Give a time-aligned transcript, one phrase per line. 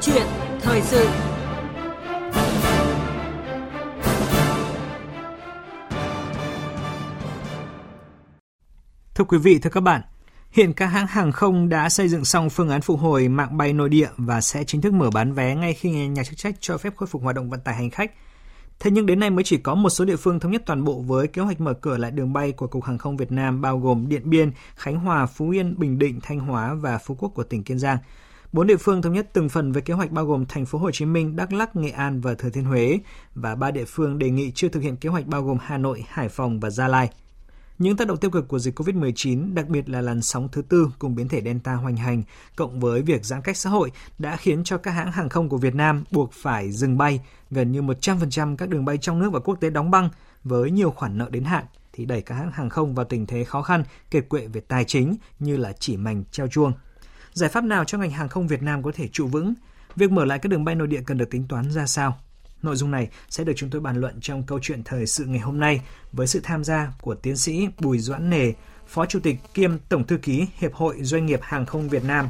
[0.00, 0.26] chuyện
[0.60, 1.08] thời sự.
[9.14, 10.02] Thưa quý vị, thưa các bạn,
[10.50, 13.72] hiện các hãng hàng không đã xây dựng xong phương án phục hồi mạng bay
[13.72, 16.78] nội địa và sẽ chính thức mở bán vé ngay khi nhà chức trách cho
[16.78, 18.12] phép khôi phục hoạt động vận tải hành khách.
[18.80, 21.00] Thế nhưng đến nay mới chỉ có một số địa phương thống nhất toàn bộ
[21.00, 23.78] với kế hoạch mở cửa lại đường bay của Cục Hàng không Việt Nam bao
[23.78, 27.42] gồm Điện Biên, Khánh Hòa, Phú Yên, Bình Định, Thanh Hóa và Phú Quốc của
[27.42, 27.98] tỉnh Kiên Giang.
[28.52, 30.90] Bốn địa phương thống nhất từng phần về kế hoạch bao gồm thành phố Hồ
[30.90, 32.98] Chí Minh, Đắk Lắk, Nghệ An và Thừa Thiên Huế
[33.34, 36.04] và ba địa phương đề nghị chưa thực hiện kế hoạch bao gồm Hà Nội,
[36.08, 37.10] Hải Phòng và Gia Lai.
[37.78, 40.90] Những tác động tiêu cực của dịch COVID-19, đặc biệt là làn sóng thứ tư
[40.98, 42.22] cùng biến thể Delta hoành hành,
[42.56, 45.58] cộng với việc giãn cách xã hội đã khiến cho các hãng hàng không của
[45.58, 49.40] Việt Nam buộc phải dừng bay, gần như 100% các đường bay trong nước và
[49.40, 50.10] quốc tế đóng băng
[50.44, 53.44] với nhiều khoản nợ đến hạn thì đẩy các hãng hàng không vào tình thế
[53.44, 56.72] khó khăn, kiệt quệ về tài chính như là chỉ mảnh treo chuông.
[57.38, 59.54] Giải pháp nào cho ngành hàng không Việt Nam có thể trụ vững?
[59.96, 62.18] Việc mở lại các đường bay nội địa cần được tính toán ra sao?
[62.62, 65.38] Nội dung này sẽ được chúng tôi bàn luận trong câu chuyện thời sự ngày
[65.40, 65.80] hôm nay
[66.12, 68.52] với sự tham gia của tiến sĩ Bùi Doãn Nề,
[68.88, 72.28] Phó Chủ tịch kiêm Tổng Thư ký Hiệp hội Doanh nghiệp Hàng không Việt Nam.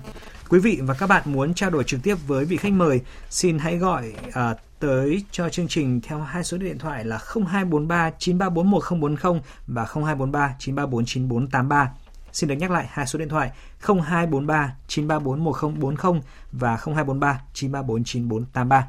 [0.48, 3.58] Quý vị và các bạn muốn trao đổi trực tiếp với vị khách mời, xin
[3.58, 8.70] hãy gọi à, tới cho chương trình theo hai số điện thoại là 0243 934
[8.70, 11.92] 1040 và 0243 934 9483.
[12.32, 16.20] Xin được nhắc lại hai số điện thoại 0243 934 1040
[16.52, 18.88] và 0243 934 9483.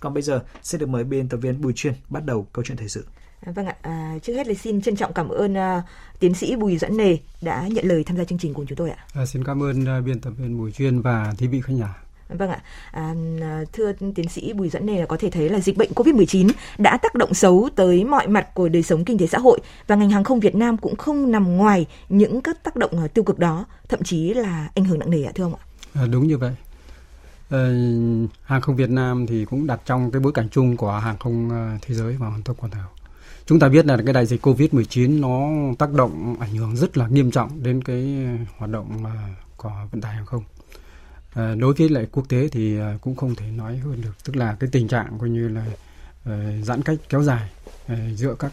[0.00, 2.76] Còn bây giờ sẽ được mời biên tập viên Bùi Chuyên bắt đầu câu chuyện
[2.76, 3.06] thời sự.
[3.40, 5.84] À, vâng ạ, à, trước hết là xin trân trọng cảm ơn uh,
[6.18, 8.90] tiến sĩ Bùi Doãn Nề đã nhận lời tham gia chương trình cùng chúng tôi
[8.90, 9.06] ạ.
[9.14, 12.07] À, xin cảm ơn uh, biên tập viên Bùi Chuyên và quý vị khán giả.
[12.28, 15.76] Vâng ạ, à, à, thưa tiến sĩ Bùi Doãn Nề có thể thấy là dịch
[15.76, 19.38] bệnh COVID-19 đã tác động xấu tới mọi mặt của đời sống kinh tế xã
[19.38, 23.04] hội và ngành hàng không Việt Nam cũng không nằm ngoài những các tác động
[23.04, 25.62] à, tiêu cực đó, thậm chí là ảnh hưởng nặng nề ạ thưa ông ạ.
[25.94, 26.54] À, đúng như vậy.
[27.50, 27.58] À,
[28.42, 31.50] hàng không Việt Nam thì cũng đặt trong cái bối cảnh chung của hàng không
[31.50, 32.82] à, thế giới và hoàn toàn toàn cầu.
[33.46, 35.48] Chúng ta biết là cái đại dịch Covid-19 nó
[35.78, 38.26] tác động ảnh hưởng rất là nghiêm trọng đến cái
[38.58, 39.04] hoạt động
[39.56, 40.44] của vận tải hàng không.
[41.34, 44.36] Ờ, đối với lại quốc tế thì ờ, cũng không thể nói hơn được, tức
[44.36, 45.66] là cái tình trạng coi như là
[46.24, 47.50] ờ, giãn cách kéo dài
[48.14, 48.52] giữa các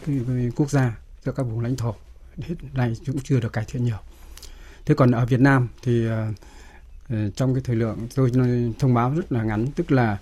[0.56, 1.94] quốc gia, giữa các vùng lãnh thổ
[2.36, 3.96] hiện nay cũng chưa được cải thiện nhiều.
[4.86, 6.06] Thế còn ở Việt Nam thì
[7.08, 8.30] trong cái thời lượng tôi
[8.78, 10.18] thông báo rất là ngắn tức là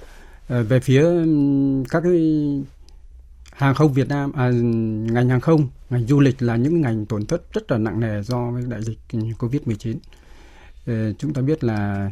[0.48, 1.06] về phía
[1.90, 2.12] các cái
[3.52, 4.50] hàng không Việt Nam à,
[5.12, 8.22] ngành hàng không ngành du lịch là những ngành tổn thất rất là nặng nề
[8.22, 8.98] do cái đại dịch
[9.38, 9.96] Covid-19
[11.18, 12.10] chúng ta biết là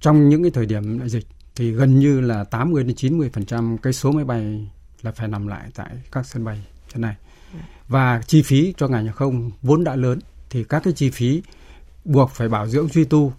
[0.00, 1.26] trong những cái thời điểm đại dịch
[1.56, 4.70] thì gần như là 80 đến 90 phần trăm cái số máy bay
[5.02, 7.16] là phải nằm lại tại các sân bay thế này.
[7.88, 10.18] Và chi phí cho ngành hàng không vốn đã lớn
[10.50, 11.42] thì các cái chi phí
[12.04, 13.32] buộc phải bảo dưỡng duy tu,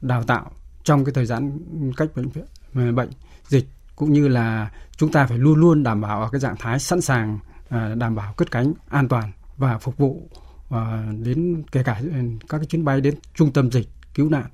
[0.00, 0.50] đào tạo
[0.84, 1.58] trong cái thời gian
[1.96, 3.10] cách bệnh bệnh
[3.48, 6.78] dịch cũng như là chúng ta phải luôn luôn đảm bảo ở cái trạng thái
[6.78, 10.28] sẵn sàng à, đảm bảo cất cánh an toàn và phục vụ
[10.70, 12.18] à, đến kể cả ừ,
[12.48, 14.46] các cái chuyến bay đến trung tâm dịch cứu nạn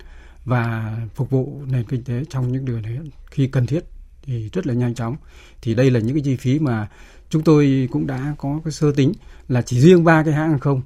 [0.45, 3.85] và phục vụ nền kinh tế trong những điều này khi cần thiết
[4.23, 5.17] thì rất là nhanh chóng
[5.63, 6.89] thì đây là những cái chi phí mà
[7.31, 9.13] chúng tôi cũng đã có cái sơ tính
[9.49, 10.83] là chỉ riêng ba cái hãng hàng không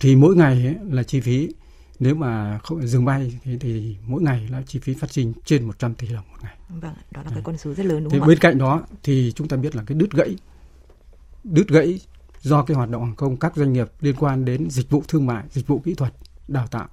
[0.00, 1.48] thì mỗi ngày ấy là chi phí
[1.98, 5.64] nếu mà không dừng bay thì, thì mỗi ngày là chi phí phát sinh trên
[5.64, 6.56] 100 tỷ đồng một ngày.
[6.68, 8.40] Vâng, đó là cái con số rất lớn đúng thì không bên ạ?
[8.40, 10.36] cạnh đó thì chúng ta biết là cái đứt gãy
[11.44, 12.00] đứt gãy
[12.40, 15.26] do cái hoạt động hàng không các doanh nghiệp liên quan đến dịch vụ thương
[15.26, 16.14] mại, dịch vụ kỹ thuật,
[16.48, 16.88] đào tạo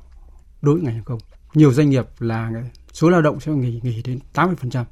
[0.62, 1.20] đối với ngành hàng không.
[1.56, 2.52] Nhiều doanh nghiệp là
[2.94, 4.84] số lao động sẽ nghỉ nghỉ đến 80%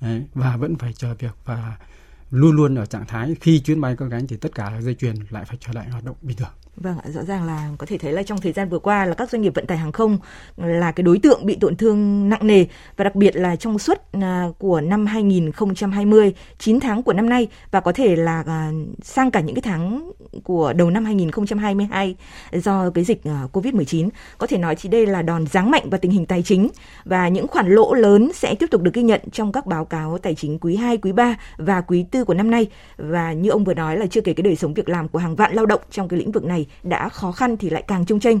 [0.00, 1.76] Đấy, và vẫn phải chờ việc và
[2.30, 5.16] luôn luôn ở trạng thái khi chuyến bay có cánh thì tất cả dây chuyền
[5.30, 6.52] lại phải trở lại hoạt động bình thường.
[6.76, 9.30] Vâng, rõ ràng là có thể thấy là trong thời gian vừa qua là các
[9.30, 10.18] doanh nghiệp vận tải hàng không
[10.56, 12.64] là cái đối tượng bị tổn thương nặng nề
[12.96, 17.48] và đặc biệt là trong suốt à, của năm 2020, 9 tháng của năm nay
[17.70, 18.70] và có thể là à,
[19.02, 20.12] sang cả những cái tháng
[20.44, 22.16] của đầu năm 2022
[22.52, 24.08] do cái dịch à, Covid-19.
[24.38, 26.68] Có thể nói thì đây là đòn giáng mạnh vào tình hình tài chính
[27.04, 30.18] và những khoản lỗ lớn sẽ tiếp tục được ghi nhận trong các báo cáo
[30.18, 32.66] tài chính quý 2, quý 3 và quý 4 của năm nay.
[32.96, 35.36] Và như ông vừa nói là chưa kể cái đời sống việc làm của hàng
[35.36, 38.20] vạn lao động trong cái lĩnh vực này đã khó khăn thì lại càng trung
[38.20, 38.40] tranh.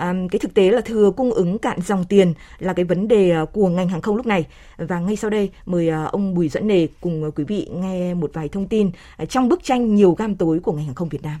[0.00, 3.30] À, cái thực tế là thừa cung ứng cạn dòng tiền là cái vấn đề
[3.30, 4.46] ờ, của ngành hàng không lúc này
[4.76, 8.14] và ngay sau đây mời ờ, ông Bùi Dẫn Nề cùng ờ, quý vị nghe
[8.14, 8.90] một vài thông tin
[9.28, 11.40] trong bức tranh nhiều gam tối của ngành hàng không Việt Nam.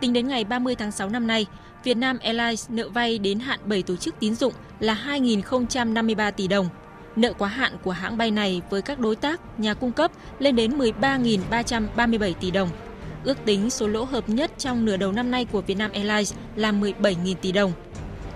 [0.00, 1.46] Tính đến ngày 30 tháng 6 năm nay,
[1.84, 6.48] Việt Nam Airlines nợ vay đến hạn 7 tổ chức tín dụng là 2.053 tỷ
[6.48, 6.68] đồng.
[7.16, 10.56] Nợ quá hạn của hãng bay này với các đối tác, nhà cung cấp lên
[10.56, 12.68] đến 13.337 tỷ đồng.
[13.28, 16.72] Ước tính số lỗ hợp nhất trong nửa đầu năm nay của Vietnam Airlines là
[16.72, 17.72] 17.000 tỷ đồng.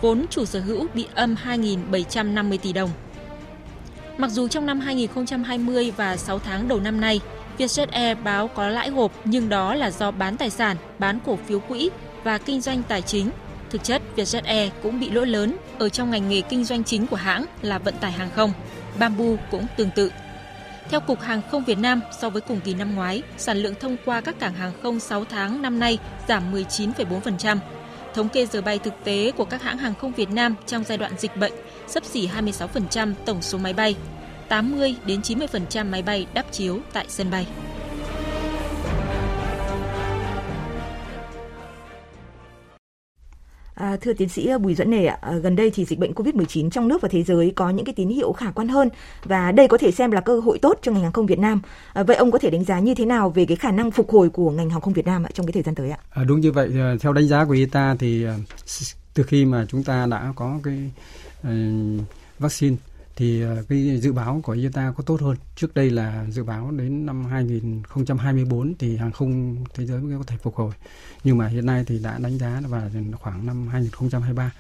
[0.01, 2.91] vốn chủ sở hữu bị âm 2.750 tỷ đồng.
[4.19, 7.21] Mặc dù trong năm 2020 và 6 tháng đầu năm nay,
[7.59, 11.37] Vietjet Air báo có lãi gộp nhưng đó là do bán tài sản, bán cổ
[11.47, 11.91] phiếu quỹ
[12.25, 13.31] và kinh doanh tài chính.
[13.71, 17.07] Thực chất, Vietjet Air cũng bị lỗ lớn ở trong ngành nghề kinh doanh chính
[17.07, 18.53] của hãng là vận tải hàng không.
[18.99, 20.11] Bamboo cũng tương tự.
[20.89, 23.97] Theo Cục Hàng không Việt Nam, so với cùng kỳ năm ngoái, sản lượng thông
[24.05, 25.99] qua các cảng hàng không 6 tháng năm nay
[26.29, 27.59] giảm 19,4%.
[28.15, 30.99] Thống kê giờ bay thực tế của các hãng hàng không Việt Nam trong giai
[30.99, 31.53] đoạn dịch bệnh
[31.87, 33.97] sấp xỉ 26% tổng số máy bay,
[34.49, 37.47] 80 đến 90% máy bay đáp chiếu tại sân bay.
[43.83, 46.13] À, thưa tiến sĩ à, Bùi Doãn Nề ạ, à, gần đây thì dịch bệnh
[46.13, 48.89] COVID-19 trong nước và thế giới có những cái tín hiệu khả quan hơn
[49.25, 51.61] và đây có thể xem là cơ hội tốt cho ngành hàng không Việt Nam.
[51.93, 54.11] À, vậy ông có thể đánh giá như thế nào về cái khả năng phục
[54.11, 55.99] hồi của ngành hàng không Việt Nam ạ, trong cái thời gian tới ạ?
[56.11, 58.37] À, đúng như vậy, à, theo đánh giá của ITA thì à,
[59.15, 60.91] từ khi mà chúng ta đã có cái
[61.41, 61.51] uh,
[62.39, 62.77] vaccine
[63.17, 65.37] thì ờ, cái dự báo của IATA có tốt hơn.
[65.57, 70.25] Trước đây là dự báo đến năm 2024 thì hàng không thế giới mới có
[70.27, 70.73] thể phục hồi.
[71.25, 74.53] Nhưng mà hiện nay thì đã đánh giá và vào khoảng năm 2023.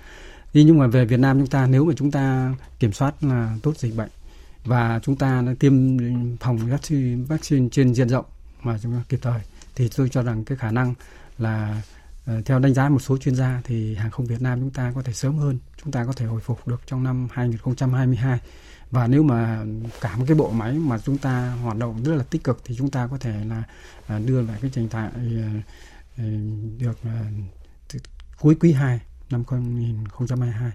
[0.52, 3.56] Thì nhưng mà về Việt Nam chúng ta nếu mà chúng ta kiểm soát là
[3.62, 4.10] tốt dịch bệnh
[4.64, 5.98] và chúng ta tiêm
[6.40, 8.24] phòng vaccine, vaccine trên diện rộng
[8.62, 9.40] mà chúng ta kịp thời
[9.74, 10.94] thì tôi cho rằng cái khả năng
[11.38, 11.82] là
[12.44, 15.02] theo đánh giá một số chuyên gia thì hàng không Việt Nam chúng ta có
[15.02, 18.40] thể sớm hơn, chúng ta có thể hồi phục được trong năm 2022
[18.92, 19.64] và nếu mà
[20.00, 22.74] cả một cái bộ máy mà chúng ta hoạt động rất là tích cực thì
[22.78, 23.62] chúng ta có thể là
[24.06, 25.10] à, đưa lại cái trình tại
[26.16, 26.24] ờ,
[26.78, 27.24] được à,
[28.40, 30.70] cuối quý 2 năm 2022.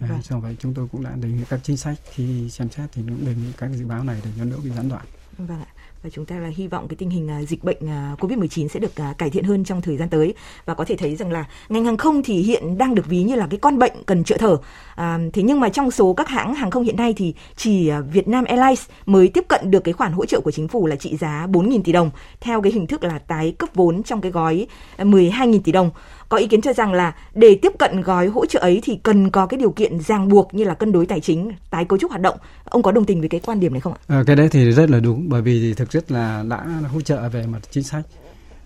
[0.00, 0.20] À, vâng.
[0.22, 3.02] do vậy chúng tôi cũng đã đề nghị các chính sách khi xem xét thì
[3.02, 5.06] cũng đề nghị các dự báo này để cho đỡ bị gián đoạn.
[5.46, 5.72] Vâng ạ.
[6.02, 8.80] Và chúng ta là hy vọng cái tình hình à, dịch bệnh à, Covid-19 sẽ
[8.80, 10.34] được à, cải thiện hơn trong thời gian tới.
[10.64, 13.34] Và có thể thấy rằng là ngành hàng không thì hiện đang được ví như
[13.34, 14.56] là cái con bệnh cần trợ thở.
[14.94, 18.28] À, thế nhưng mà trong số các hãng hàng không hiện nay thì chỉ Việt
[18.28, 21.16] Nam Airlines mới tiếp cận được cái khoản hỗ trợ của chính phủ là trị
[21.16, 22.10] giá 4.000 tỷ đồng
[22.40, 24.66] theo cái hình thức là tái cấp vốn trong cái gói
[24.98, 25.90] 12.000 tỷ đồng
[26.30, 29.30] có ý kiến cho rằng là để tiếp cận gói hỗ trợ ấy thì cần
[29.30, 32.10] có cái điều kiện ràng buộc như là cân đối tài chính, tái cấu trúc
[32.10, 32.38] hoạt động.
[32.64, 33.98] Ông có đồng tình với cái quan điểm này không ạ?
[34.08, 37.28] À, cái đấy thì rất là đúng bởi vì thực chất là đã hỗ trợ
[37.28, 38.04] về mặt chính sách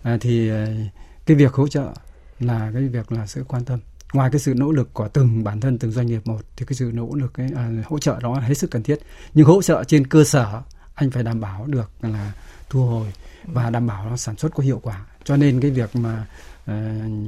[0.03, 0.67] à, thì ờ,
[1.27, 1.89] cái việc hỗ trợ
[2.41, 3.79] là cái việc là sự quan tâm
[4.13, 6.75] ngoài cái sự nỗ lực của từng bản thân từng doanh nghiệp một thì cái
[6.75, 8.99] sự nỗ lực cái à, hỗ trợ đó là hết sức cần thiết
[9.35, 10.63] nhưng hỗ trợ trên cơ sở
[10.95, 12.33] anh phải đảm bảo được là
[12.71, 13.13] thu hồi
[13.45, 16.27] và đảm bảo nó sản xuất có hiệu quả cho nên cái việc mà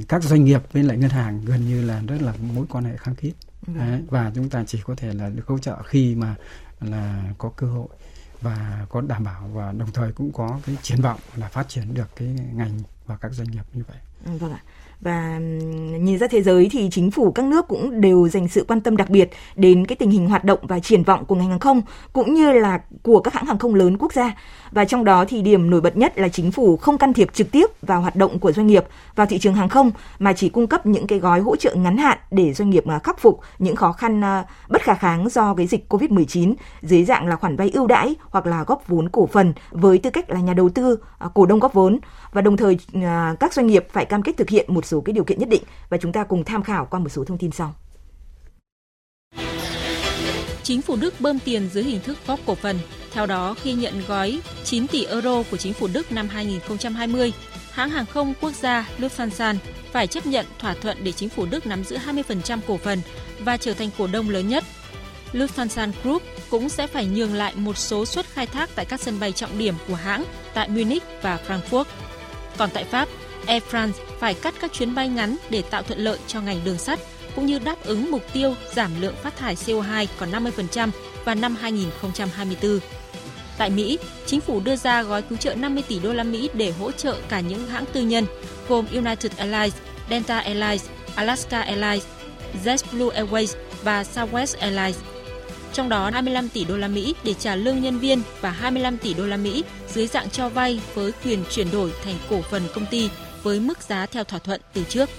[0.07, 2.97] các doanh nghiệp với lại ngân hàng gần như là rất là mối quan hệ
[2.97, 3.33] khăng khít
[3.67, 3.77] vâng.
[3.77, 6.35] Đấy, và chúng ta chỉ có thể là được hỗ trợ khi mà
[6.79, 7.87] là có cơ hội
[8.41, 11.93] và có đảm bảo và đồng thời cũng có cái triển vọng là phát triển
[11.93, 13.97] được cái ngành và các doanh nghiệp như vậy.
[14.39, 14.61] Vâng ạ
[15.01, 15.37] và
[15.99, 18.97] nhìn ra thế giới thì chính phủ các nước cũng đều dành sự quan tâm
[18.97, 21.81] đặc biệt đến cái tình hình hoạt động và triển vọng của ngành hàng không
[22.13, 24.33] cũng như là của các hãng hàng không lớn quốc gia.
[24.71, 27.51] Và trong đó thì điểm nổi bật nhất là chính phủ không can thiệp trực
[27.51, 28.85] tiếp vào hoạt động của doanh nghiệp
[29.15, 31.97] vào thị trường hàng không mà chỉ cung cấp những cái gói hỗ trợ ngắn
[31.97, 35.53] hạn để doanh nghiệp à, khắc phục những khó khăn à, bất khả kháng do
[35.53, 39.27] cái dịch Covid-19 dưới dạng là khoản vay ưu đãi hoặc là góp vốn cổ
[39.27, 41.99] phần với tư cách là nhà đầu tư, à, cổ đông góp vốn.
[42.33, 42.77] Và đồng thời
[43.39, 45.63] các doanh nghiệp phải cam kết thực hiện một số cái điều kiện nhất định
[45.89, 47.75] và chúng ta cùng tham khảo qua một số thông tin sau.
[50.63, 52.79] Chính phủ Đức bơm tiền dưới hình thức góp cổ phần.
[53.11, 57.33] Theo đó, khi nhận gói 9 tỷ euro của chính phủ Đức năm 2020,
[57.71, 59.55] hãng hàng không quốc gia Lufthansa
[59.91, 63.01] phải chấp nhận thỏa thuận để chính phủ Đức nắm giữ 20% cổ phần
[63.39, 64.63] và trở thành cổ đông lớn nhất.
[65.33, 69.19] Lufthansa Group cũng sẽ phải nhường lại một số suất khai thác tại các sân
[69.19, 70.23] bay trọng điểm của hãng
[70.53, 71.85] tại Munich và Frankfurt.
[72.57, 73.09] Còn tại Pháp,
[73.47, 76.77] Air France phải cắt các chuyến bay ngắn để tạo thuận lợi cho ngành đường
[76.77, 76.99] sắt
[77.35, 80.89] cũng như đáp ứng mục tiêu giảm lượng phát thải CO2 còn 50%
[81.25, 82.79] vào năm 2024.
[83.57, 86.71] Tại Mỹ, chính phủ đưa ra gói cứu trợ 50 tỷ đô la Mỹ để
[86.71, 88.25] hỗ trợ cả những hãng tư nhân
[88.69, 89.73] gồm United Airlines,
[90.09, 90.85] Delta Airlines,
[91.15, 92.03] Alaska Airlines,
[92.65, 94.97] JetBlue Airways và Southwest Airlines.
[95.73, 99.13] Trong đó 25 tỷ đô la Mỹ để trả lương nhân viên và 25 tỷ
[99.13, 99.63] đô la Mỹ
[99.93, 103.09] dưới dạng cho vay với quyền chuyển đổi thành cổ phần công ty
[103.47, 105.09] với mức giá theo thỏa thuận từ trước.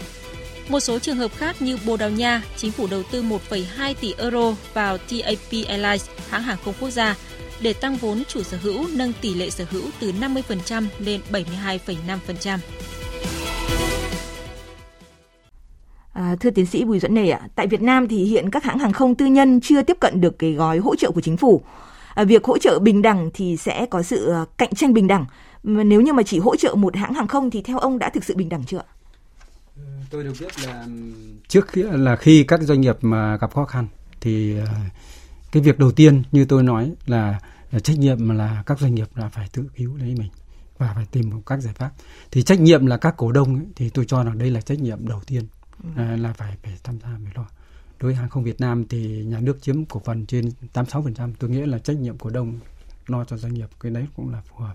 [0.68, 4.14] Một số trường hợp khác như Bồ Đào Nha, chính phủ đầu tư 1,2 tỷ
[4.18, 7.16] euro vào TAP Airlines, hãng hàng không quốc gia,
[7.60, 12.58] để tăng vốn chủ sở hữu nâng tỷ lệ sở hữu từ 50% lên 72,5%.
[16.12, 18.78] À, thưa tiến sĩ Bùi Duẫn Nề ạ, tại Việt Nam thì hiện các hãng
[18.78, 21.62] hàng không tư nhân chưa tiếp cận được cái gói hỗ trợ của chính phủ.
[22.14, 25.24] À, việc hỗ trợ bình đẳng thì sẽ có sự à, cạnh tranh bình đẳng.
[25.62, 28.24] Nếu như mà chỉ hỗ trợ một hãng hàng không thì theo ông đã thực
[28.24, 28.82] sự bình đẳng chưa?
[30.10, 30.86] Tôi được biết là
[31.48, 33.86] trước khi là khi các doanh nghiệp mà gặp khó khăn
[34.20, 34.66] thì ờ,
[35.52, 37.40] cái việc đầu tiên như tôi nói là,
[37.72, 40.30] là trách nhiệm là các doanh nghiệp là phải tự cứu lấy mình
[40.78, 41.90] và phải tìm một các giải pháp.
[42.30, 44.80] Thì trách nhiệm là các cổ đông ấy, thì tôi cho rằng đây là trách
[44.80, 45.44] nhiệm đầu tiên
[45.82, 45.88] ừ.
[45.96, 47.46] à, là phải phải tham gia phải lo.
[48.00, 51.50] Đối với hàng không Việt Nam thì nhà nước chiếm cổ phần trên 86%, tôi
[51.50, 52.58] nghĩ là trách nhiệm cổ đông
[53.06, 54.74] lo cho doanh nghiệp cái đấy cũng là phù hợp.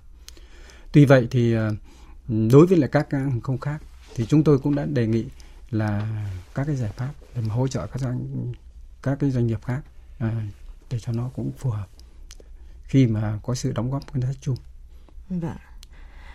[0.93, 1.75] Tuy vậy thì ờ,
[2.27, 3.81] đối với lại các hàng không khác
[4.15, 5.25] thì chúng tôi cũng đã đề nghị
[5.71, 6.07] là
[6.55, 8.51] các cái giải pháp để mà hỗ trợ các doanh
[9.03, 9.81] các cái doanh nghiệp khác
[10.19, 10.31] à,
[10.91, 11.85] để cho nó cũng phù hợp
[12.83, 14.55] khi mà có sự đóng góp ngân sách chung.
[15.29, 15.51] Vâng.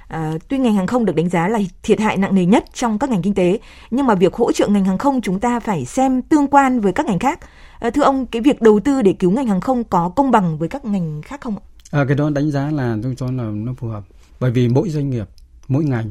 [0.08, 2.98] À, tuy ngành hàng không được đánh giá là thiệt hại nặng nề nhất trong
[2.98, 3.60] các ngành kinh tế,
[3.90, 6.92] nhưng mà việc hỗ trợ ngành hàng không chúng ta phải xem tương quan với
[6.92, 7.40] các ngành khác.
[7.78, 10.58] À, thưa ông, cái việc đầu tư để cứu ngành hàng không có công bằng
[10.58, 11.62] với các ngành khác không ạ?
[11.90, 14.04] À, cái đó đánh giá là tôi cho là nó phù hợp,
[14.40, 15.28] bởi vì mỗi doanh nghiệp,
[15.68, 16.10] mỗi ngành,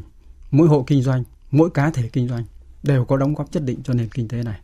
[0.52, 2.44] mỗi hộ kinh doanh mỗi cá thể kinh doanh
[2.84, 4.60] đều có đóng góp nhất định cho nền kinh tế này.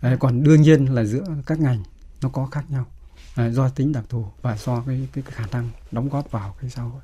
[0.00, 1.82] À, còn đương nhiên là giữa các ngành
[2.22, 2.86] nó có khác nhau
[3.34, 6.54] à, do tính đặc thù và do cái, cái, cái khả năng đóng góp vào
[6.60, 7.02] cái xã hội.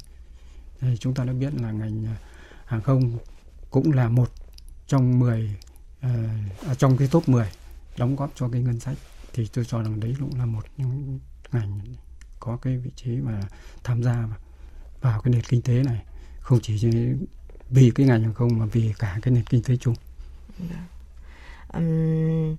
[0.80, 2.16] À, chúng ta đã biết là ngành à,
[2.64, 3.19] hàng không
[3.71, 4.30] cũng là một
[4.87, 5.57] trong 10
[6.00, 6.11] à,
[6.66, 7.50] à, trong cái top 10
[7.97, 8.97] đóng góp cho cái ngân sách
[9.33, 11.19] thì tôi cho rằng đấy cũng là một những
[11.52, 11.80] ngành
[12.40, 13.40] có cái vị trí mà
[13.85, 14.28] tham gia
[15.00, 16.02] vào cái nền kinh tế này
[16.40, 16.88] không chỉ
[17.71, 19.95] vì cái ngành hàng không mà vì cả cái nền kinh tế chung.
[21.73, 22.57] Um,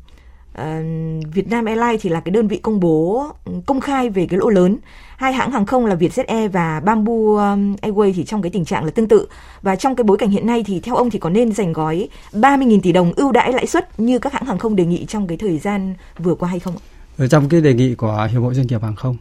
[0.52, 3.28] uh, Việt Nam Airlines thì là cái đơn vị công bố
[3.66, 4.78] công khai về cái lỗ lớn.
[5.18, 8.66] Hai hãng hàng không là Vietjet Air và Bamboo um, Airways thì trong cái tình
[8.66, 9.28] trạng là tương tự.
[9.62, 12.10] Và trong cái bối cảnh hiện nay thì theo ông thì có nên dành gói
[12.34, 15.28] 30.000 tỷ đồng ưu đãi lãi suất như các hãng hàng không đề nghị trong
[15.28, 16.76] cái thời gian vừa qua hay không?
[17.18, 19.18] Ở trong cái đề nghị của Hiệp hội Doanh nghiệp Hàng không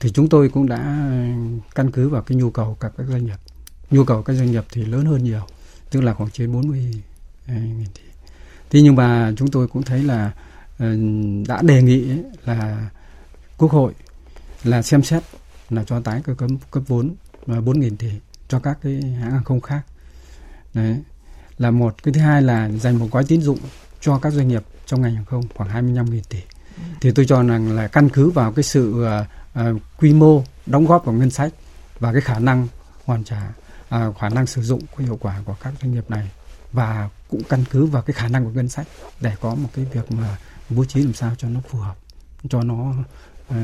[0.00, 1.10] thì chúng tôi cũng đã
[1.74, 3.38] căn cứ vào cái nhu cầu của các doanh nghiệp.
[3.90, 5.42] Nhu cầu các doanh nghiệp thì lớn hơn nhiều
[5.90, 6.94] tức là khoảng trên 40
[7.46, 8.02] nghìn tỷ.
[8.70, 10.32] Thế nhưng mà chúng tôi cũng thấy là
[10.78, 10.96] ờ,
[11.48, 12.08] đã đề nghị
[12.44, 12.90] là
[13.58, 13.92] quốc hội
[14.64, 15.22] là xem xét
[15.70, 17.14] là cho tái cơ cấm cấp vốn
[17.46, 18.10] là 4 nghìn tỷ
[18.48, 19.82] cho các cái hãng hàng không khác.
[20.74, 20.96] Đấy
[21.58, 22.02] là một.
[22.02, 23.58] Cái thứ hai là dành một gói tín dụng
[24.00, 26.38] cho các doanh nghiệp trong ngành hàng không khoảng 25 nghìn tỷ.
[27.00, 29.04] Thì tôi cho rằng là căn cứ vào cái sự
[29.58, 31.52] uh, quy mô đóng góp vào ngân sách
[32.00, 32.68] và cái khả năng
[33.04, 33.52] hoàn trả
[33.88, 36.30] à, khả năng sử dụng có hiệu quả của các doanh nghiệp này
[36.72, 38.86] và cũng căn cứ vào cái khả năng của ngân sách
[39.20, 40.36] để có một cái việc mà
[40.68, 41.96] bố trí làm sao cho nó phù hợp
[42.48, 42.94] cho nó
[43.48, 43.56] uh,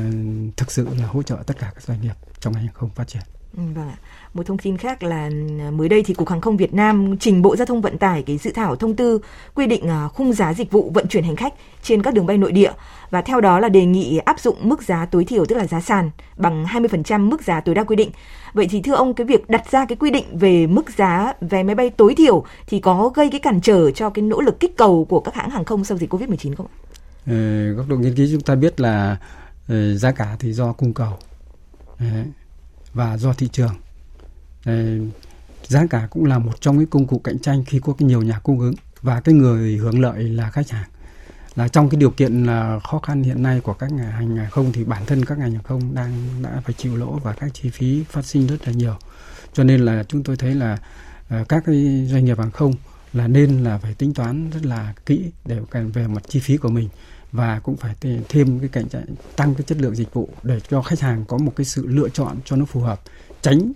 [0.57, 3.07] thực sự là hỗ trợ tất cả các doanh nghiệp trong ngành hàng không phát
[3.07, 3.23] triển.
[3.57, 3.97] Ừ, vâng ạ.
[4.33, 7.41] Một thông tin khác là ừ, mới đây thì Cục Hàng không Việt Nam trình
[7.41, 9.19] Bộ Giao thông Vận tải cái dự thảo thông tư
[9.55, 12.37] quy định à, khung giá dịch vụ vận chuyển hành khách trên các đường bay
[12.37, 12.71] nội địa
[13.09, 15.81] và theo đó là đề nghị áp dụng mức giá tối thiểu tức là giá
[15.81, 18.11] sàn bằng 20% mức giá tối đa quy định.
[18.53, 21.63] Vậy thì thưa ông cái việc đặt ra cái quy định về mức giá vé
[21.63, 24.77] máy bay tối thiểu thì có gây cái cản trở cho cái nỗ lực kích
[24.77, 26.75] cầu của các hãng hàng không sau dịch Covid-19 không ạ?
[27.25, 29.17] Ừ, góc độ nghiên cứu chúng ta biết là
[29.67, 31.13] ờ, giá cả thì do cung cầu
[32.93, 33.75] và do thị trường.
[35.63, 38.39] Giá cả cũng là một trong những công cụ cạnh tranh khi có nhiều nhà
[38.39, 40.89] cung ứng và cái người hưởng lợi là khách hàng.
[41.55, 44.71] Là trong cái điều kiện là khó khăn hiện nay của các ngành hàng không
[44.71, 47.69] thì bản thân các ngành hàng không đang, đã phải chịu lỗ và các chi
[47.69, 48.95] phí phát sinh rất là nhiều.
[49.53, 50.77] Cho nên là chúng tôi thấy là
[51.29, 52.73] ờ, các cái doanh nghiệp hàng không
[53.13, 55.59] là nên là phải tính toán rất là kỹ để
[55.93, 56.89] về mặt chi phí của mình
[57.31, 57.95] và cũng phải
[58.29, 59.05] thêm cái cạnh tranh,
[59.35, 62.09] tăng cái chất lượng dịch vụ để cho khách hàng có một cái sự lựa
[62.09, 63.01] chọn cho nó phù hợp.
[63.41, 63.71] Tránh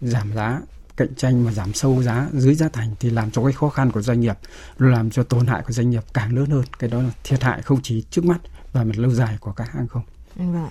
[0.00, 0.60] giảm giá,
[0.96, 3.92] cạnh tranh mà giảm sâu giá dưới giá thành thì làm cho cái khó khăn
[3.92, 4.38] của doanh nghiệp,
[4.78, 6.64] làm cho tổn hại của doanh nghiệp càng lớn hơn.
[6.78, 8.38] Cái đó là thiệt hại không chỉ trước mắt
[8.72, 10.02] và mặt lâu dài của các hãng không
[10.36, 10.68] vâng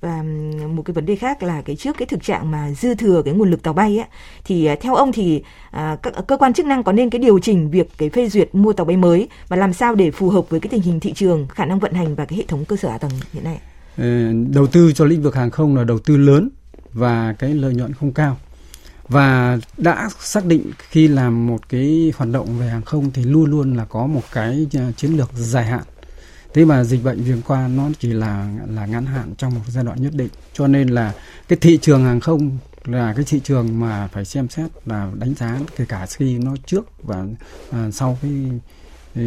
[0.00, 0.22] và
[0.68, 3.34] một cái vấn đề khác là cái trước cái thực trạng mà dư thừa cái
[3.34, 4.06] nguồn lực tàu bay ấy,
[4.44, 7.38] thì à, theo ông thì à, các cơ quan chức năng có nên cái điều
[7.38, 10.50] chỉnh việc cái phê duyệt mua tàu bay mới và làm sao để phù hợp
[10.50, 12.76] với cái tình hình thị trường khả năng vận hành và cái hệ thống cơ
[12.76, 13.58] sở hạ tầng hiện nay
[13.96, 14.04] ờ,
[14.50, 16.48] đầu tư cho lĩnh vực hàng không là đầu tư lớn
[16.92, 18.36] và cái lợi nhuận không cao.
[19.08, 23.50] Và đã xác định khi làm một cái hoạt động về hàng không thì luôn
[23.50, 25.82] luôn là có một cái à, chiến lược dài hạn
[26.56, 29.84] thế mà dịch bệnh vừa qua nó chỉ là là ngắn hạn trong một giai
[29.84, 31.14] đoạn nhất định cho nên là
[31.48, 35.34] cái thị trường hàng không là cái thị trường mà phải xem xét là đánh
[35.34, 37.24] giá kể cả khi nó trước và
[37.70, 38.32] à, sau cái,
[39.14, 39.24] cái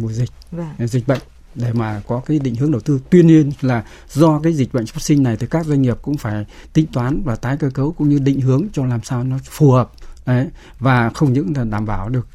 [0.00, 0.86] mùa dịch vâng.
[0.86, 1.20] dịch bệnh
[1.54, 3.00] để mà có cái định hướng đầu tư.
[3.10, 6.16] Tuy nhiên là do cái dịch bệnh phát sinh này thì các doanh nghiệp cũng
[6.16, 9.38] phải tính toán và tái cơ cấu cũng như định hướng cho làm sao nó
[9.44, 9.90] phù hợp
[10.26, 10.46] đấy
[10.78, 12.26] và không những là đảm bảo được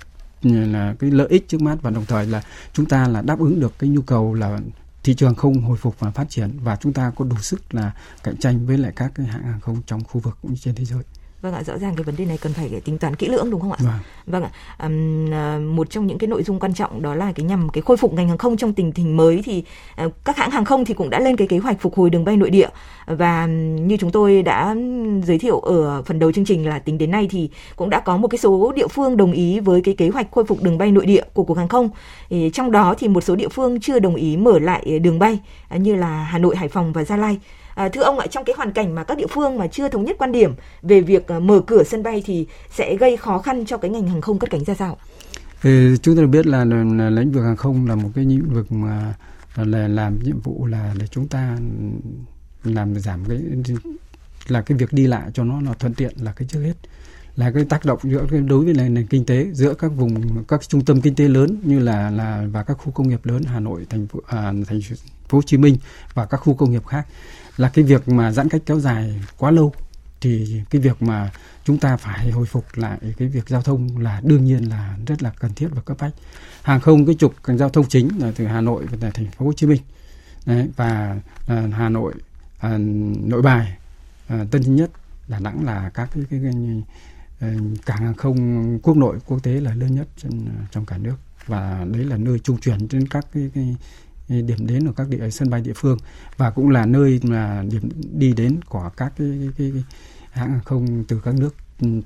[0.44, 2.44] là cái lợi ích trước mắt và đồng thời là
[2.74, 4.60] chúng ta là đáp ứng được cái nhu cầu là
[5.04, 7.92] thị trường không hồi phục và phát triển và chúng ta có đủ sức là
[8.24, 10.76] cạnh tranh với lại các cái hãng hàng không trong khu vực cũng như trên
[10.76, 11.04] thế giới.
[11.42, 13.62] Vâng ạ, rõ ràng cái vấn đề này cần phải tính toán kỹ lưỡng đúng
[13.62, 13.78] không ạ?
[13.80, 13.94] Vâng.
[14.26, 14.52] Vâng ạ.
[14.80, 17.98] Um, một trong những cái nội dung quan trọng đó là cái nhằm cái khôi
[17.98, 19.64] phục ngành hàng không trong tình hình mới thì
[20.06, 22.26] uh, các hãng hàng không thì cũng đã lên cái kế hoạch phục hồi đường
[22.26, 22.70] bay nội địa
[23.06, 24.76] và như chúng tôi đã
[25.24, 28.18] giới thiệu ở phần đầu chương trình là tính đến nay thì cũng đã có
[28.18, 30.92] một cái số địa phương đồng ý với cái kế hoạch khôi phục đường bay
[30.92, 31.90] nội địa của cục hàng không.
[32.30, 35.40] Thì trong đó thì một số địa phương chưa đồng ý mở lại đường bay
[35.70, 37.38] như là Hà Nội, Hải Phòng và Gia Lai.
[37.82, 40.06] À, thưa ông ạ, trong cái hoàn cảnh mà các địa phương mà chưa thống
[40.06, 43.66] nhất quan điểm về việc à, mở cửa sân bay thì sẽ gây khó khăn
[43.66, 44.98] cho cái ngành hàng không cất cánh ra sao?
[45.62, 48.54] Thì chúng ta biết là, là, là lĩnh vực hàng không là một cái lĩnh
[48.54, 49.14] vực mà
[49.56, 51.58] là làm nhiệm vụ là để chúng ta
[52.64, 53.40] làm giảm cái
[54.48, 56.76] là cái việc đi lại cho nó là thuận tiện là cái trước hết
[57.36, 60.70] là cái tác động giữa cái đối với nền kinh tế giữa các vùng các
[60.70, 63.60] trung tâm kinh tế lớn như là là và các khu công nghiệp lớn Hà
[63.60, 64.82] Nội thành phố à, thành
[65.30, 65.78] phố Hồ Chí Minh
[66.14, 67.08] và các khu công nghiệp khác
[67.58, 69.74] là cái việc mà giãn cách kéo dài quá lâu
[70.22, 71.32] thì cái việc mà
[71.66, 75.24] chúng ta phải hồi phục lại cái việc giao thông là đương nhiên là rất
[75.24, 76.14] là cần thiết và cấp bách.
[76.62, 79.54] Hàng không cái trục giao thông chính là từ Hà Nội và thành phố Hồ
[79.54, 79.82] Chí Minh
[80.46, 82.14] Đấy, và à, Hà Nội,
[82.60, 82.78] à,
[83.26, 83.78] Nội Bài,
[84.28, 84.92] à, Tân Nhất,
[85.28, 86.54] Đà Nẵng là các cái, cái, cái,
[87.40, 90.98] cái cảng hàng không quốc nội quốc tế là lớn nhất trong, à, trong cả
[90.98, 91.16] nước
[91.46, 93.76] và đấy là nơi trung chuyển trên các cái, cái
[94.42, 95.98] điểm đến ở các địa sân bay địa phương
[96.38, 99.84] và cũng là nơi mà điểm đi đến của các cái, cái, cái, cái
[100.32, 101.56] hãng hàng không từ các nước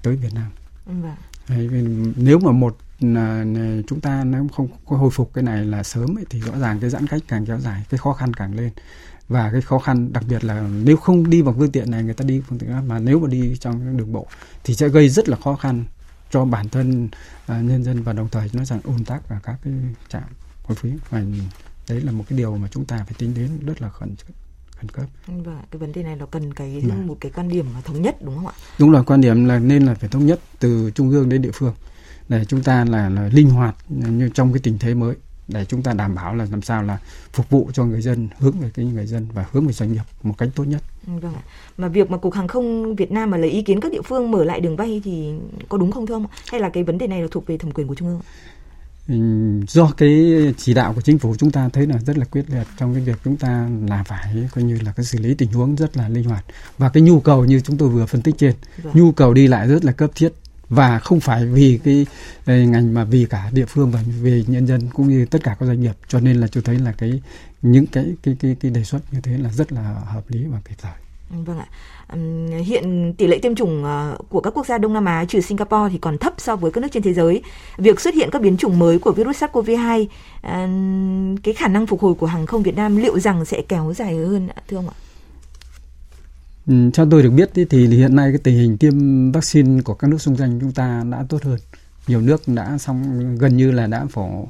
[0.03, 0.51] tới Việt Nam.
[0.86, 1.15] Vâng.
[1.50, 1.70] Đấy,
[2.15, 3.46] nếu mà một là
[3.88, 6.79] chúng ta nếu không có hồi phục cái này là sớm ấy, thì rõ ràng
[6.79, 8.70] cái giãn cách càng kéo dài cái khó khăn càng lên
[9.27, 12.13] và cái khó khăn đặc biệt là nếu không đi bằng phương tiện này người
[12.13, 14.27] ta đi phương tiện khác mà nếu mà đi trong đường bộ
[14.63, 15.86] thì sẽ gây rất là khó khăn
[16.32, 19.55] cho bản thân uh, nhân dân và đồng thời nó rằng ùn tắc ở các
[19.63, 19.74] cái
[20.10, 20.24] trạm
[20.63, 21.22] thu phí và
[21.89, 24.15] đấy là một cái điều mà chúng ta phải tính đến rất là khẩn
[24.75, 25.06] khẩn cấp.
[25.27, 26.96] Và cái vấn đề này nó cần cái à.
[27.06, 28.54] một cái quan điểm thống nhất đúng không ạ?
[28.80, 31.51] Đúng là quan điểm là nên là phải thống nhất từ trung ương đến địa
[31.54, 31.74] phương
[32.30, 35.15] để chúng ta là, là linh hoạt như trong cái tình thế mới
[35.48, 37.00] để chúng ta đảm bảo là làm sao là
[37.34, 40.04] phục vụ cho người dân hướng về cái người dân và hướng về doanh nghiệp
[40.24, 40.82] một cách tốt nhất.
[41.04, 41.41] Vâng ạ.
[41.78, 44.32] Mà việc mà cục hàng không Việt Nam mà lấy ý kiến các địa phương
[44.32, 45.34] mở lại đường bay thì
[45.69, 46.26] có đúng không thưa ông?
[46.48, 48.21] Hay là cái vấn đề này là thuộc về thẩm quyền của trung ương?
[49.68, 52.68] Do cái chỉ đạo của chính phủ chúng ta thấy là rất là quyết liệt
[52.78, 55.76] trong cái việc chúng ta là phải coi như là cái xử lý tình huống
[55.76, 56.46] rất là linh hoạt
[56.78, 58.94] và cái nhu cầu như chúng tôi vừa phân tích trên vâng.
[58.98, 60.34] nhu cầu đi lại rất là cấp thiết
[60.70, 62.06] và không phải vì cái,
[62.68, 65.65] ngành mà vì cả địa phương và vì nhân dân cũng như tất cả các
[65.65, 67.22] doanh nghiệp cho nên là tôi thấy là cái
[67.62, 70.62] những cái cái cái cái đề xuất như thế là rất là hợp lý và
[70.70, 71.05] kịp thời.
[71.30, 71.68] Vâng ạ.
[72.66, 75.92] Hiện tỷ lệ tiêm chủng ờ, của các quốc gia Đông Nam Á trừ Singapore
[75.92, 77.42] thì còn thấp so với các nước trên thế giới.
[77.78, 80.06] Việc xuất hiện các biến chủng mới của virus SARS-CoV-2,
[81.44, 84.16] cái khả năng phục hồi của hàng không Việt Nam liệu rằng sẽ kéo dài
[84.16, 84.96] hơn thưa ông ạ?
[86.68, 90.08] Ừ, theo tôi được biết thì hiện nay cái tình hình tiêm vaccine của các
[90.08, 91.60] nước xung quanh chúng ta đã tốt hơn.
[92.08, 94.50] Nhiều nước đã xong gần như là đã phổ uh,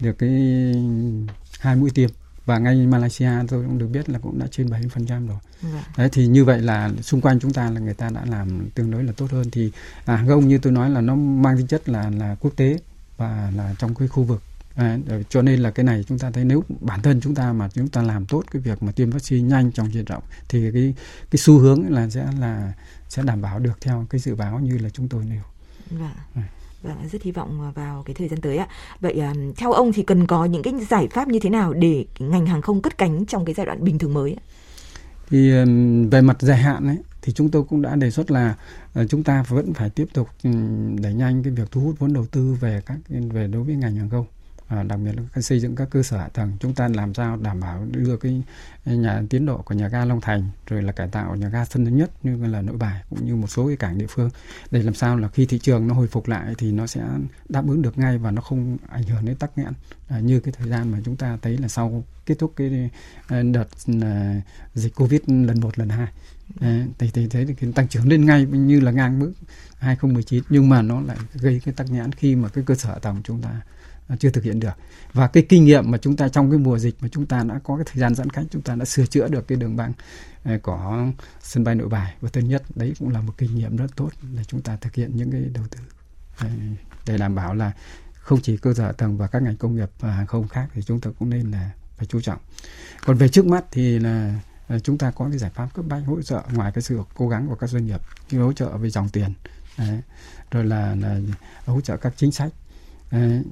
[0.00, 0.30] được cái
[1.60, 2.10] hai mũi tiêm
[2.48, 5.36] và ngay Malaysia tôi cũng được biết là cũng đã trên 70% rồi.
[5.62, 5.84] Dạ.
[5.96, 8.90] Đấy thì như vậy là xung quanh chúng ta là người ta đã làm tương
[8.90, 9.72] đối là tốt hơn thì
[10.04, 12.78] à, hàng không như tôi nói là nó mang tính chất là là quốc tế
[13.16, 14.42] và là trong cái khu vực
[14.78, 17.68] À, cho nên là cái này chúng ta thấy nếu bản thân chúng ta mà
[17.68, 20.94] chúng ta làm tốt cái việc mà tiêm vaccine nhanh trong diện rộng thì cái
[21.30, 22.72] cái xu hướng là sẽ là
[23.08, 25.42] sẽ đảm bảo được theo cái dự báo như là chúng tôi nêu.
[25.90, 26.10] Vâng.
[26.34, 26.42] À
[26.82, 28.68] và rất hy vọng à, vào cái thời gian tới ạ.
[29.00, 32.04] Vậy à, theo ông thì cần có những cái giải pháp như thế nào để
[32.18, 34.36] ngành hàng không cất cánh trong cái giai đoạn bình thường mới?
[35.30, 35.50] Thì
[36.10, 38.54] về mặt dài hạn ấy, thì chúng tôi cũng đã đề xuất là
[38.94, 40.28] ờ, chúng ta vẫn phải tiếp tục
[41.02, 43.96] đẩy nhanh cái việc thu hút vốn đầu tư về các về đối với ngành
[43.96, 44.26] hàng không
[44.68, 47.36] à, đặc biệt là xây dựng các cơ sở hạ tầng chúng ta làm sao
[47.36, 48.42] đảm bảo đưa cái
[48.84, 51.84] nhà tiến độ của nhà ga Long Thành rồi là cải tạo nhà ga Sân
[51.84, 54.30] Thống Nhất như là Nội Bài cũng như một số cái cảng địa phương
[54.70, 57.04] để làm sao là khi thị trường nó hồi phục lại thì nó sẽ
[57.48, 59.72] đáp ứng được ngay và nó không ảnh hưởng đến tắc nghẽn.
[60.08, 62.90] À, như cái thời gian mà chúng ta thấy là sau kết thúc cái
[63.26, 63.68] à, đợt
[64.02, 64.40] à,
[64.74, 66.08] dịch Covid lần một lần hai.
[66.60, 69.32] Đấy, thì thì thấy cái tăng trưởng lên ngay như là ngang mức
[69.78, 72.98] 2019 nhưng mà nó lại gây cái tắc nghẽn khi mà cái cơ sở hạ
[72.98, 73.60] tầng chúng ta
[74.08, 74.72] À, chưa thực hiện được
[75.12, 77.60] và cái kinh nghiệm mà chúng ta trong cái mùa dịch mà chúng ta đã
[77.64, 79.92] có cái thời gian giãn cách chúng ta đã sửa chữa được cái đường băng
[80.44, 81.06] à, của
[81.40, 84.10] sân bay nội bài và tân nhất đấy cũng là một kinh nghiệm rất tốt
[84.36, 85.78] để chúng ta thực hiện những cái đầu tư
[87.06, 87.72] để đảm bảo là
[88.12, 90.82] không chỉ cơ sở tầng và các ngành công nghiệp và hàng không khác thì
[90.82, 92.38] chúng ta cũng nên là phải chú trọng
[93.06, 94.34] còn về trước mắt thì là
[94.68, 97.28] à, chúng ta có cái giải pháp cấp bách hỗ trợ ngoài cái sự cố
[97.28, 99.32] gắng của các doanh nghiệp như hỗ trợ về dòng tiền
[99.78, 100.00] đấy.
[100.50, 101.20] rồi là, là
[101.66, 102.52] hỗ trợ các chính sách
[103.10, 103.42] đấy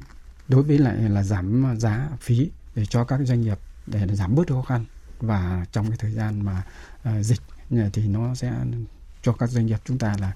[0.48, 4.48] đối với lại là giảm giá phí để cho các doanh nghiệp để giảm bớt
[4.48, 4.84] khó khăn
[5.20, 6.62] và trong cái thời gian mà
[7.08, 7.40] uh, dịch
[7.92, 8.52] thì nó sẽ
[9.22, 10.32] cho các doanh nghiệp chúng ta là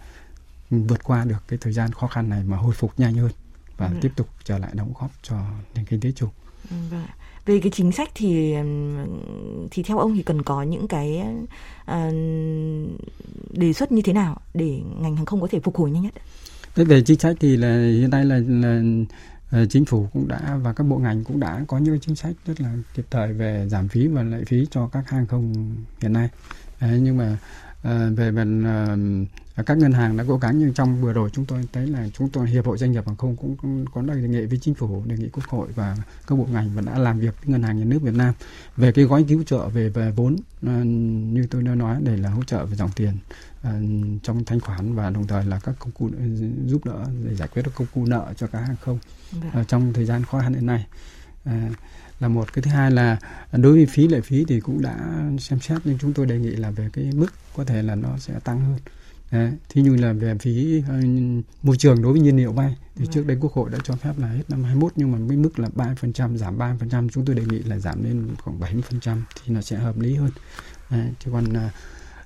[0.70, 3.31] vượt qua được cái thời gian khó khăn này mà hồi phục nhanh hơn
[3.77, 3.94] và ừ.
[4.01, 5.37] tiếp tục trở lại đóng góp cho
[5.75, 6.31] nền kinh tế chung.
[6.90, 7.07] Vâng.
[7.46, 8.55] Về cái chính sách thì
[9.70, 11.23] thì theo ông thì cần có những cái
[11.90, 12.14] uh,
[13.51, 16.14] đề xuất như thế nào để ngành hàng không có thể phục hồi nhanh nhất?
[16.75, 18.83] Thế về chính sách thì là hiện nay là, là Ờ,
[19.51, 22.35] Ờ, chính phủ cũng đã và các bộ ngành cũng đã có những chính sách
[22.47, 26.13] rất là kịp thời về giảm phí và lệ phí cho các hàng không hiện
[26.13, 26.29] nay.
[26.81, 27.37] Đấy, nhưng mà
[27.81, 28.65] uh, về phần
[29.57, 32.09] uh, các ngân hàng đã cố gắng nhưng trong vừa rồi chúng tôi thấy là
[32.13, 34.75] chúng tôi hiệp hội doanh nghiệp hàng không cũng, cũng có đề nghị với chính
[34.75, 37.63] phủ đề nghị quốc hội và các bộ ngành và đã làm việc với ngân
[37.63, 38.35] hàng nhà nước Việt Nam
[38.77, 40.71] về cái gói cứu trợ về về vốn uh,
[41.35, 43.13] như tôi đã nói để là hỗ trợ về dòng tiền
[44.23, 46.11] trong thanh khoản và đồng thời là các công cụ
[46.66, 48.99] giúp đỡ để giải quyết các công cụ nợ cho các hàng không
[49.61, 50.87] uh, trong thời gian khó khăn hiện nay
[51.49, 51.53] uh,
[52.20, 53.18] là một cái thứ hai là
[53.53, 54.96] đối với phí lệ phí thì cũng đã
[55.38, 58.18] xem xét nhưng chúng tôi đề nghị là về cái mức có thể là nó
[58.18, 58.79] sẽ tăng hơn
[59.31, 59.53] Đấy.
[59.68, 60.83] Thí như là về phí
[61.62, 64.12] môi trường đối với nhiên liệu bay thì trước đây Quốc hội đã cho phép
[64.18, 67.44] là hết năm 21 nhưng mà với mức là 3% giảm 3% chúng tôi đề
[67.44, 70.31] nghị là giảm lên khoảng 70% thì nó sẽ hợp lý hơn.
[70.90, 71.09] Đấy.
[71.25, 71.44] Chứ còn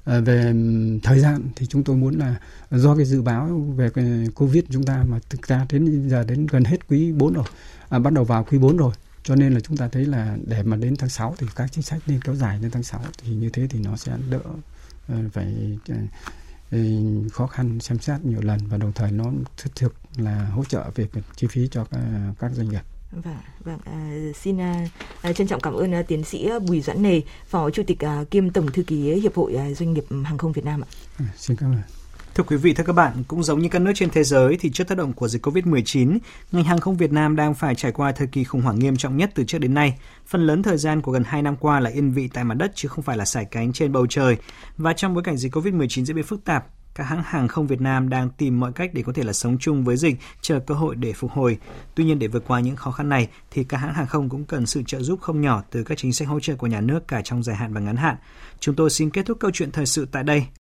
[0.05, 0.55] Ờ, về
[1.03, 2.37] thời gian thì chúng tôi muốn là
[2.71, 3.90] do cái dự báo về
[4.35, 7.45] Covid chúng ta mà thực ra đến giờ đến gần hết quý 4 rồi,
[7.88, 10.62] à, bắt đầu vào quý 4 rồi cho nên là chúng ta thấy là để
[10.62, 13.35] mà đến tháng 6 thì các chính sách nên kéo dài đến tháng 6 thì
[13.35, 14.40] như thế thì nó sẽ đỡ
[15.09, 15.79] ờ, phải
[16.71, 16.79] ờ,
[17.33, 19.25] khó khăn xem xét nhiều lần và đồng thời nó
[19.57, 21.87] thực thực là hỗ trợ về chi phí cho
[22.38, 22.83] các doanh nghiệp.
[23.14, 24.88] Vâng, vâng à, xin à,
[25.22, 28.24] à, trân trọng cảm ơn à, tiến sĩ Bùi Doãn Nề, phó chủ tịch à,
[28.31, 30.88] kiêm tổng thư ký hiệp hội à, doanh nghiệp hàng không Việt Nam ạ.
[31.18, 31.83] À, xin cảm ơn.
[32.35, 34.70] Thưa quý vị, thưa các bạn, cũng giống như các nước trên thế giới thì
[34.70, 36.18] trước tác động của dịch COVID-19,
[36.53, 39.16] ngành hàng không Việt Nam đang phải trải qua thời kỳ khủng hoảng nghiêm trọng
[39.16, 39.98] nhất từ trước đến nay.
[40.27, 42.72] Phần lớn thời gian của gần 2 năm qua là yên vị tại mặt đất
[42.74, 44.37] chứ không phải là sải cánh trên bầu trời.
[44.77, 47.80] Và trong bối cảnh dịch COVID-19 diễn biến phức tạp, các hãng hàng không Việt
[47.80, 50.74] Nam đang tìm mọi cách để có thể là sống chung với dịch, chờ cơ
[50.74, 51.59] hội để phục hồi.
[51.94, 54.44] Tuy nhiên để vượt qua những khó khăn này thì các hãng hàng không cũng
[54.44, 57.09] cần sự trợ giúp không nhỏ từ các chính sách hỗ trợ của nhà nước
[57.09, 58.16] cả trong dài hạn và ngắn hạn.
[58.61, 60.46] Chúng tôi xin kết thúc câu chuyện thời sự tại đây.